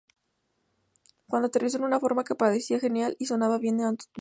Cuando 1.27 1.49
aterrizó 1.49 1.77
en 1.77 1.83
una 1.83 1.99
forma 1.99 2.23
que 2.23 2.33
parecía 2.33 2.79
genial 2.79 3.15
y 3.19 3.27
sonaba 3.27 3.59
bien, 3.59 3.77
la 3.77 3.89
anotó. 3.89 4.05